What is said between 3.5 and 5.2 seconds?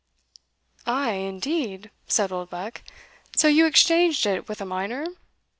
exchanged it with a miner?